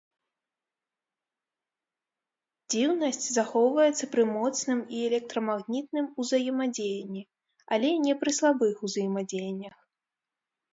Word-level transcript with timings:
Дзіўнасць 2.75 3.27
захоўваецца 3.37 4.05
пры 4.15 4.23
моцным 4.37 4.79
і 4.95 5.03
электрамагнітным 5.11 6.05
узаемадзеянні, 6.25 7.23
але 7.79 7.89
не 8.09 8.13
пры 8.25 8.31
слабых 8.41 8.73
узаемадзеяннях. 8.91 9.77